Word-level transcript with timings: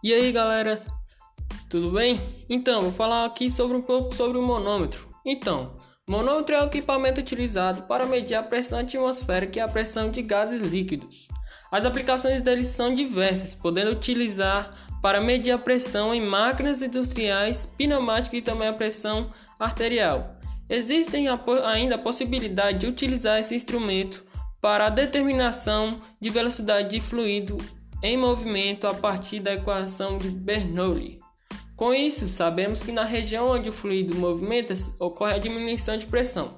E 0.00 0.12
aí 0.12 0.30
galera, 0.30 0.80
tudo 1.68 1.90
bem? 1.90 2.20
Então, 2.48 2.82
vou 2.82 2.92
falar 2.92 3.24
aqui 3.24 3.50
sobre 3.50 3.76
um 3.76 3.82
pouco 3.82 4.14
sobre 4.14 4.38
o 4.38 4.42
manômetro. 4.46 5.08
Então, 5.26 5.72
manômetro 6.08 6.54
é 6.54 6.62
o 6.62 6.66
equipamento 6.66 7.20
utilizado 7.20 7.82
para 7.82 8.06
medir 8.06 8.36
a 8.36 8.42
pressão 8.42 8.78
atmosférica 8.78 9.58
e 9.58 9.60
a 9.60 9.66
pressão 9.66 10.08
de 10.08 10.22
gases 10.22 10.62
líquidos. 10.62 11.26
As 11.72 11.84
aplicações 11.84 12.40
dele 12.40 12.64
são 12.64 12.94
diversas, 12.94 13.56
podendo 13.56 13.90
utilizar 13.90 14.70
para 15.02 15.20
medir 15.20 15.50
a 15.50 15.58
pressão 15.58 16.14
em 16.14 16.20
máquinas 16.20 16.80
industriais, 16.80 17.66
pneumáticas 17.66 18.38
e 18.38 18.42
também 18.42 18.68
a 18.68 18.72
pressão 18.72 19.32
arterial. 19.58 20.38
Existem 20.70 21.26
ainda 21.64 21.96
a 21.96 21.98
possibilidade 21.98 22.78
de 22.78 22.86
utilizar 22.86 23.40
esse 23.40 23.56
instrumento 23.56 24.24
para 24.60 24.86
a 24.86 24.90
determinação 24.90 26.00
de 26.20 26.30
velocidade 26.30 26.90
de 26.90 27.00
fluido 27.00 27.58
em 28.02 28.16
movimento 28.16 28.86
a 28.86 28.94
partir 28.94 29.40
da 29.40 29.54
equação 29.54 30.18
de 30.18 30.30
Bernoulli. 30.30 31.18
Com 31.76 31.94
isso, 31.94 32.28
sabemos 32.28 32.82
que 32.82 32.92
na 32.92 33.04
região 33.04 33.50
onde 33.50 33.68
o 33.68 33.72
fluido 33.72 34.14
movimenta-se 34.14 34.92
ocorre 34.98 35.34
a 35.34 35.38
diminuição 35.38 35.96
de 35.96 36.06
pressão. 36.06 36.56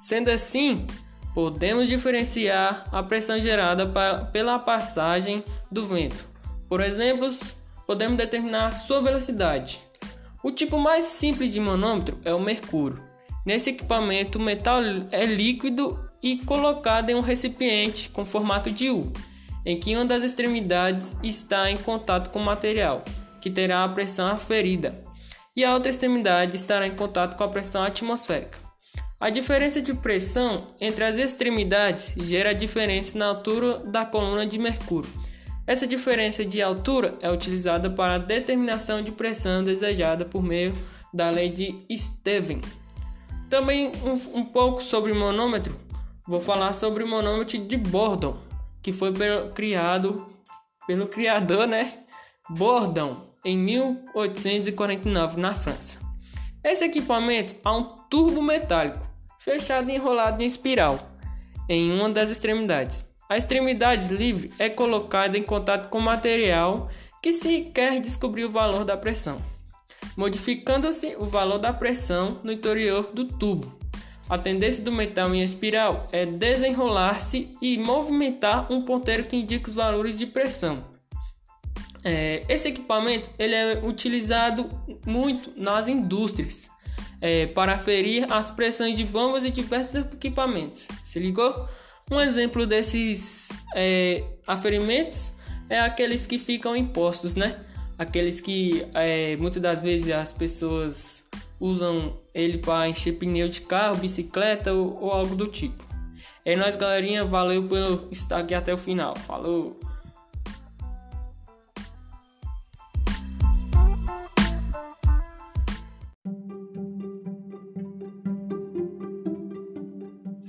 Sendo 0.00 0.30
assim, 0.30 0.86
podemos 1.34 1.88
diferenciar 1.88 2.86
a 2.90 3.02
pressão 3.02 3.40
gerada 3.40 3.90
pela 4.32 4.58
passagem 4.58 5.44
do 5.70 5.86
vento. 5.86 6.26
Por 6.68 6.80
exemplo, 6.80 7.28
podemos 7.86 8.16
determinar 8.16 8.70
sua 8.72 9.00
velocidade. 9.00 9.82
O 10.42 10.50
tipo 10.50 10.78
mais 10.78 11.04
simples 11.04 11.52
de 11.52 11.60
manômetro 11.60 12.18
é 12.24 12.34
o 12.34 12.40
mercúrio. 12.40 13.02
Nesse 13.44 13.70
equipamento, 13.70 14.38
o 14.38 14.42
metal 14.42 14.80
é 15.10 15.26
líquido 15.26 15.98
e 16.22 16.38
colocado 16.38 17.10
em 17.10 17.14
um 17.14 17.20
recipiente 17.20 18.08
com 18.08 18.24
formato 18.24 18.70
de 18.70 18.88
U 18.88 19.12
em 19.64 19.78
que 19.78 19.94
uma 19.94 20.04
das 20.04 20.22
extremidades 20.22 21.14
está 21.22 21.70
em 21.70 21.76
contato 21.76 22.30
com 22.30 22.38
o 22.38 22.44
material, 22.44 23.04
que 23.40 23.50
terá 23.50 23.84
a 23.84 23.88
pressão 23.88 24.26
aferida, 24.26 25.02
e 25.56 25.64
a 25.64 25.72
outra 25.72 25.90
extremidade 25.90 26.56
estará 26.56 26.86
em 26.86 26.94
contato 26.94 27.36
com 27.36 27.44
a 27.44 27.48
pressão 27.48 27.82
atmosférica. 27.82 28.58
A 29.20 29.30
diferença 29.30 29.80
de 29.80 29.94
pressão 29.94 30.66
entre 30.80 31.04
as 31.04 31.16
extremidades 31.16 32.14
gera 32.18 32.50
a 32.50 32.54
diferença 32.54 33.16
na 33.16 33.26
altura 33.26 33.78
da 33.78 34.04
coluna 34.04 34.46
de 34.46 34.58
mercúrio. 34.58 35.10
Essa 35.66 35.86
diferença 35.86 36.44
de 36.44 36.60
altura 36.60 37.14
é 37.22 37.30
utilizada 37.30 37.88
para 37.88 38.16
a 38.16 38.18
determinação 38.18 39.02
de 39.02 39.12
pressão 39.12 39.64
desejada 39.64 40.26
por 40.26 40.42
meio 40.42 40.74
da 41.12 41.30
lei 41.30 41.48
de 41.48 41.86
Steven. 41.96 42.60
Também 43.48 43.92
um, 44.04 44.40
um 44.40 44.44
pouco 44.44 44.82
sobre 44.82 45.12
o 45.12 45.16
manômetro, 45.16 45.74
vou 46.26 46.42
falar 46.42 46.72
sobre 46.74 47.02
o 47.02 47.08
manômetro 47.08 47.56
de 47.56 47.76
Bordon 47.78 48.36
que 48.84 48.92
foi 48.92 49.12
criado 49.54 50.26
pelo 50.86 51.06
criador, 51.06 51.66
né, 51.66 52.04
Bourdon, 52.50 53.34
em 53.42 53.56
1849 53.56 55.40
na 55.40 55.54
França. 55.54 55.98
Esse 56.62 56.84
equipamento 56.84 57.56
é 57.64 57.70
um 57.70 57.82
turbo 58.10 58.42
metálico 58.42 59.00
fechado 59.40 59.90
e 59.90 59.94
enrolado 59.94 60.42
em 60.42 60.46
espiral 60.46 60.98
em 61.68 61.90
uma 61.92 62.10
das 62.10 62.28
extremidades. 62.28 63.06
A 63.28 63.38
extremidade 63.38 64.14
livre 64.14 64.52
é 64.58 64.68
colocada 64.68 65.38
em 65.38 65.42
contato 65.42 65.88
com 65.88 65.98
material 65.98 66.90
que 67.22 67.32
se 67.32 67.62
quer 67.74 68.00
descobrir 68.00 68.44
o 68.44 68.50
valor 68.50 68.84
da 68.84 68.98
pressão, 68.98 69.38
modificando-se 70.14 71.16
o 71.18 71.24
valor 71.24 71.58
da 71.58 71.72
pressão 71.72 72.38
no 72.44 72.52
interior 72.52 73.10
do 73.12 73.24
tubo. 73.24 73.83
A 74.28 74.38
tendência 74.38 74.82
do 74.82 74.90
metal 74.90 75.34
em 75.34 75.42
espiral 75.42 76.08
é 76.10 76.24
desenrolar-se 76.24 77.54
e 77.60 77.76
movimentar 77.76 78.72
um 78.72 78.82
ponteiro 78.82 79.24
que 79.24 79.36
indica 79.36 79.68
os 79.68 79.74
valores 79.74 80.16
de 80.16 80.26
pressão. 80.26 80.84
É, 82.02 82.44
esse 82.48 82.68
equipamento 82.68 83.30
ele 83.38 83.54
é 83.54 83.80
utilizado 83.82 84.68
muito 85.06 85.52
nas 85.56 85.88
indústrias 85.88 86.70
é, 87.20 87.46
para 87.46 87.72
aferir 87.72 88.30
as 88.30 88.50
pressões 88.50 88.96
de 88.96 89.04
bombas 89.04 89.44
e 89.44 89.50
diversos 89.50 89.94
equipamentos. 89.94 90.86
Se 91.02 91.18
ligou? 91.18 91.66
Um 92.10 92.20
exemplo 92.20 92.66
desses 92.66 93.48
é, 93.74 94.22
aferimentos 94.46 95.32
é 95.70 95.80
aqueles 95.80 96.26
que 96.26 96.38
ficam 96.38 96.76
em 96.76 96.84
postos, 96.84 97.34
né? 97.34 97.58
Aqueles 97.96 98.40
que 98.40 98.84
é, 98.92 99.36
muitas 99.36 99.62
das 99.62 99.80
vezes 99.80 100.12
as 100.12 100.32
pessoas 100.32 101.23
usam 101.64 102.20
ele 102.34 102.58
para 102.58 102.88
encher 102.88 103.12
pneu 103.12 103.48
de 103.48 103.62
carro, 103.62 103.96
bicicleta 103.96 104.72
ou, 104.72 105.02
ou 105.02 105.10
algo 105.10 105.34
do 105.34 105.48
tipo. 105.48 105.82
É 106.44 106.54
nóis, 106.54 106.76
galerinha. 106.76 107.24
Valeu 107.24 107.62
por 107.62 108.08
estar 108.10 108.38
aqui 108.38 108.54
até 108.54 108.74
o 108.74 108.78
final. 108.78 109.16
Falou! 109.16 109.80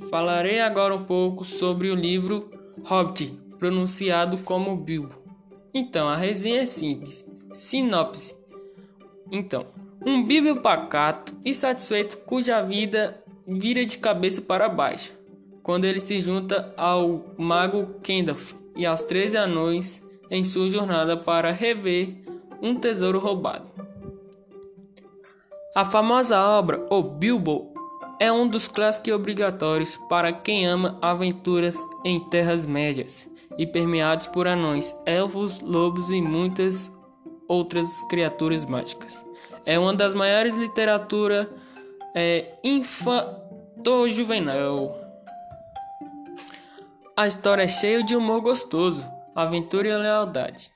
Falarei 0.09 0.59
agora 0.59 0.95
um 0.95 1.03
pouco 1.03 1.43
sobre 1.43 1.89
o 1.89 1.95
livro 1.95 2.49
Hobbit, 2.85 3.31
pronunciado 3.57 4.37
como 4.39 4.75
Bilbo. 4.75 5.15
Então, 5.73 6.07
a 6.07 6.15
resenha 6.15 6.61
é 6.61 6.65
simples. 6.65 7.25
Sinopse. 7.51 8.35
Então, 9.31 9.65
um 10.05 10.23
bíbel 10.23 10.57
pacato 10.57 11.35
e 11.43 11.53
satisfeito 11.53 12.17
cuja 12.19 12.61
vida 12.61 13.19
vira 13.47 13.83
de 13.83 13.97
cabeça 13.97 14.41
para 14.41 14.69
baixo, 14.69 15.11
quando 15.63 15.85
ele 15.85 15.99
se 15.99 16.21
junta 16.21 16.71
ao 16.77 17.25
mago 17.37 17.95
Kendalf 18.03 18.53
e 18.75 18.85
aos 18.85 19.01
13 19.01 19.37
anões 19.37 20.05
em 20.29 20.43
sua 20.43 20.69
jornada 20.69 21.17
para 21.17 21.51
rever 21.51 22.15
um 22.61 22.75
tesouro 22.75 23.19
roubado. 23.19 23.65
A 25.75 25.83
famosa 25.83 26.39
obra 26.39 26.85
O 26.89 27.01
Bilbo 27.01 27.73
é 28.19 28.31
um 28.31 28.47
dos 28.47 28.67
clássicos 28.67 29.11
obrigatórios 29.11 29.97
para 30.07 30.31
quem 30.31 30.65
ama 30.65 30.97
aventuras 31.01 31.75
em 32.03 32.19
terras 32.29 32.65
médias 32.65 33.29
e 33.57 33.65
permeados 33.65 34.27
por 34.27 34.47
anões, 34.47 34.95
elfos, 35.05 35.59
lobos 35.61 36.09
e 36.11 36.21
muitas 36.21 36.91
outras 37.47 37.87
criaturas 38.09 38.65
mágicas. 38.65 39.25
É 39.65 39.79
uma 39.79 39.93
das 39.93 40.13
maiores 40.13 40.55
literatura 40.55 41.49
é, 42.13 42.53
infanto-juvenil. 42.63 44.91
A 47.17 47.27
história 47.27 47.63
é 47.63 47.67
cheia 47.67 48.03
de 48.03 48.15
humor 48.15 48.41
gostoso, 48.41 49.07
aventura 49.33 49.87
e 49.87 49.95
lealdade. 49.95 50.69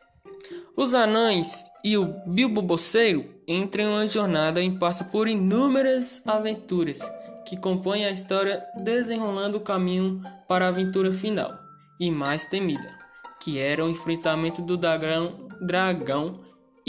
Os 0.75 0.93
anões 0.93 1.65
e 1.83 1.97
o 1.97 2.05
Bilbo 2.25 2.61
Boceiro 2.61 3.25
entram 3.47 3.83
em 3.83 3.87
uma 3.87 4.07
jornada 4.07 4.61
e 4.61 4.77
passam 4.77 5.07
por 5.07 5.27
inúmeras 5.27 6.21
aventuras 6.25 6.99
que 7.45 7.57
compõem 7.57 8.05
a 8.05 8.11
história 8.11 8.63
desenrolando 8.77 9.57
o 9.57 9.61
caminho 9.61 10.21
para 10.47 10.65
a 10.65 10.69
aventura 10.69 11.11
final 11.11 11.51
e 11.99 12.11
mais 12.11 12.45
temida, 12.45 12.97
que 13.41 13.57
era 13.57 13.83
o 13.83 13.89
enfrentamento 13.89 14.61
do 14.61 14.77
dragão, 14.77 15.49
dragão 15.59 16.41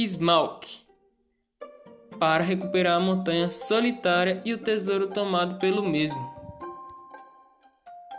Smaug. 0.02 0.66
Para 2.18 2.42
recuperar 2.42 2.96
a 2.96 3.00
montanha 3.00 3.50
solitária 3.50 4.40
e 4.46 4.54
o 4.54 4.58
tesouro 4.58 5.08
tomado 5.08 5.58
pelo 5.58 5.86
mesmo. 5.86 6.18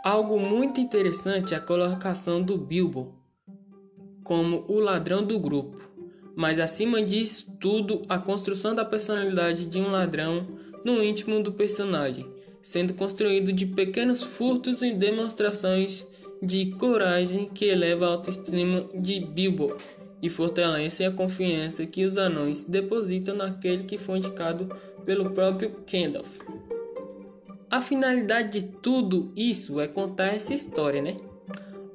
Algo 0.04 0.38
muito 0.38 0.80
interessante 0.80 1.54
é 1.54 1.56
a 1.56 1.60
colocação 1.60 2.40
do 2.40 2.56
Bilbo 2.56 3.14
como 4.22 4.64
o 4.68 4.78
ladrão 4.78 5.24
do 5.24 5.38
grupo, 5.40 5.90
mas 6.36 6.60
acima 6.60 7.02
disso 7.02 7.52
tudo, 7.60 8.02
a 8.08 8.16
construção 8.16 8.74
da 8.74 8.84
personalidade 8.84 9.66
de 9.66 9.80
um 9.80 9.90
ladrão 9.90 10.46
no 10.84 11.02
íntimo 11.02 11.42
do 11.42 11.52
personagem, 11.52 12.24
sendo 12.60 12.94
construído 12.94 13.52
de 13.52 13.66
pequenos 13.66 14.22
furtos 14.22 14.82
e 14.82 14.92
demonstrações 14.92 16.06
de 16.40 16.70
coragem 16.72 17.46
que 17.52 17.64
eleva 17.64 18.06
a 18.06 18.10
autoestima 18.10 18.88
de 18.94 19.18
Bilbo 19.18 19.76
e 20.22 20.30
fortalecem 20.30 21.04
a 21.04 21.10
confiança 21.10 21.84
que 21.84 22.04
os 22.04 22.16
anões 22.16 22.62
depositam 22.62 23.34
naquele 23.34 23.82
que 23.82 23.98
foi 23.98 24.18
indicado 24.18 24.74
pelo 25.04 25.30
próprio 25.30 25.74
Gandalf. 25.90 26.38
A 27.68 27.80
finalidade 27.80 28.60
de 28.60 28.68
tudo 28.80 29.32
isso 29.34 29.80
é 29.80 29.88
contar 29.88 30.28
essa 30.28 30.54
história, 30.54 31.02
né? 31.02 31.16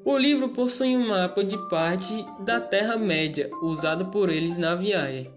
O 0.04 0.18
livro 0.18 0.50
possui 0.50 0.98
um 0.98 1.08
mapa 1.08 1.44
de 1.44 1.58
parte 1.70 2.26
da 2.42 2.60
Terra-média 2.60 3.50
usado 3.62 4.08
por 4.08 4.30
eles 4.30 4.58
na 4.58 4.76
viagem, 4.76 5.32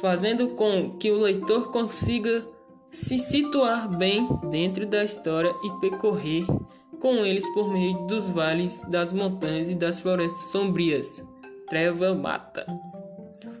fazendo 0.00 0.48
com 0.50 0.96
que 0.98 1.10
o 1.10 1.18
leitor 1.18 1.70
consiga 1.70 2.44
se 2.90 3.18
situar 3.18 3.88
bem 3.88 4.26
dentro 4.50 4.86
da 4.86 5.04
história 5.04 5.54
e 5.62 5.70
percorrer 5.80 6.46
com 6.98 7.24
eles 7.24 7.46
por 7.52 7.70
meio 7.70 8.06
dos 8.06 8.28
vales, 8.28 8.82
das 8.88 9.12
montanhas 9.12 9.70
e 9.70 9.74
das 9.74 10.00
florestas 10.00 10.44
sombrias 10.44 11.22
treva 11.68 12.14
mata. 12.14 12.66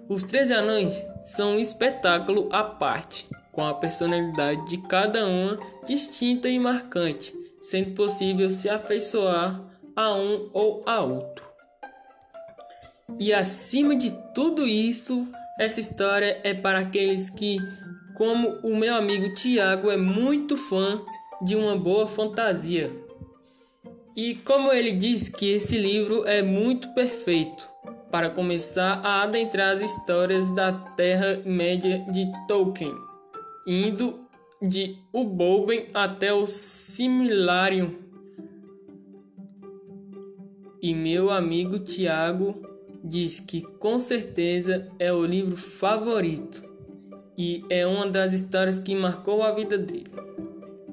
Os 0.08 0.22
Três 0.22 0.50
Anões 0.50 1.04
são 1.22 1.56
um 1.56 1.58
espetáculo 1.58 2.48
à 2.50 2.64
parte, 2.64 3.28
com 3.52 3.64
a 3.64 3.74
personalidade 3.74 4.66
de 4.66 4.78
cada 4.78 5.26
uma 5.26 5.58
distinta 5.86 6.48
e 6.48 6.58
marcante, 6.58 7.34
sendo 7.60 7.90
possível 7.94 8.50
se 8.50 8.68
afeiçoar 8.68 9.62
a 9.94 10.14
um 10.14 10.48
ou 10.52 10.82
a 10.86 11.00
outro. 11.00 11.46
E 13.18 13.32
acima 13.32 13.94
de 13.94 14.10
tudo 14.34 14.66
isso, 14.66 15.26
essa 15.58 15.80
história 15.80 16.40
é 16.42 16.54
para 16.54 16.78
aqueles 16.78 17.28
que, 17.28 17.58
como 18.14 18.48
o 18.62 18.76
meu 18.76 18.94
amigo 18.94 19.34
Tiago, 19.34 19.90
é 19.90 19.96
muito 19.96 20.56
fã 20.56 21.02
de 21.42 21.56
uma 21.56 21.76
boa 21.76 22.06
fantasia. 22.06 22.90
E 24.16 24.34
como 24.36 24.72
ele 24.72 24.92
diz 24.92 25.28
que 25.28 25.50
esse 25.52 25.76
livro 25.76 26.26
é 26.26 26.42
muito 26.42 26.92
perfeito 26.94 27.68
para 28.10 28.30
começar 28.30 29.00
a 29.04 29.22
adentrar 29.22 29.76
as 29.76 29.82
histórias 29.82 30.50
da 30.50 30.72
Terra-média 30.72 32.04
de 32.10 32.26
Tolkien, 32.46 32.94
indo 33.66 34.26
de 34.60 34.98
O 35.12 35.24
Bolben 35.24 35.86
até 35.94 36.32
o 36.32 36.46
Similarium. 36.46 37.94
E 40.80 40.94
meu 40.94 41.30
amigo 41.30 41.78
Tiago 41.78 42.62
diz 43.02 43.40
que 43.40 43.62
com 43.62 43.98
certeza 43.98 44.88
é 44.98 45.12
o 45.12 45.24
livro 45.24 45.56
favorito 45.56 46.68
e 47.36 47.64
é 47.70 47.86
uma 47.86 48.06
das 48.06 48.32
histórias 48.32 48.78
que 48.78 48.94
marcou 48.94 49.42
a 49.42 49.52
vida 49.52 49.78
dele. 49.78 50.12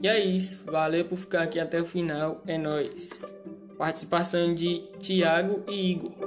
E 0.01 0.07
é 0.07 0.23
isso, 0.23 0.63
valeu 0.65 1.06
por 1.06 1.18
ficar 1.18 1.44
aqui 1.44 1.59
até 1.59 1.81
o 1.81 1.85
final, 1.85 2.44
é 2.45 2.57
nóis. 2.57 3.33
Participação 3.77 4.53
de 4.53 4.83
Tiago 5.00 5.63
e 5.68 5.91
Igor. 5.91 6.25